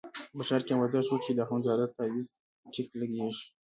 [0.35, 2.27] په ښار کې اوازه شوه چې د اخندزاده تاویز
[2.73, 3.43] ټیک لګېږي.